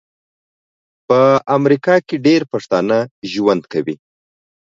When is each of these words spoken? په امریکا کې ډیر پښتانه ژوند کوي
په 1.07 1.19
امریکا 1.57 1.95
کې 2.07 2.15
ډیر 2.27 2.41
پښتانه 2.51 2.97
ژوند 3.31 3.63
کوي 3.73 3.95